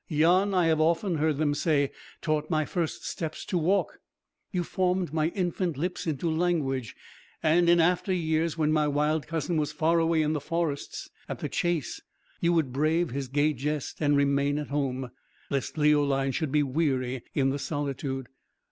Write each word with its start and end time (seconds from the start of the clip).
Yon, 0.07 0.51
I 0.55 0.65
have 0.65 0.81
often 0.81 1.17
heard 1.19 1.37
them 1.37 1.53
say, 1.53 1.91
taught 2.23 2.49
my 2.49 2.65
first 2.65 3.05
steps 3.07 3.45
to 3.45 3.55
walk; 3.55 3.99
you 4.51 4.63
formed 4.63 5.13
my 5.13 5.27
infant 5.27 5.77
lips 5.77 6.07
into 6.07 6.27
language, 6.27 6.95
and, 7.43 7.69
in 7.69 7.79
after 7.79 8.11
years, 8.11 8.57
when 8.57 8.71
my 8.71 8.87
wild 8.87 9.27
cousin 9.27 9.57
was 9.57 9.71
far 9.71 9.99
away 9.99 10.23
in 10.23 10.33
the 10.33 10.39
forests 10.41 11.11
at 11.29 11.37
the 11.37 11.49
chase, 11.49 12.01
you 12.39 12.51
would 12.51 12.73
brave 12.73 13.11
his 13.11 13.27
gay 13.27 13.53
jest 13.53 14.01
and 14.01 14.17
remain 14.17 14.57
at 14.57 14.69
home, 14.69 15.11
lest 15.51 15.77
Leoline 15.77 16.31
should 16.31 16.51
be 16.51 16.63
weary 16.63 17.21
in 17.35 17.51
the 17.51 17.59
solitude. 17.59 18.25